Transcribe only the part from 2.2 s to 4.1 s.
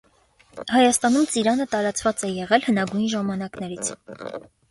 է եղել հնագույն ժամանակներից։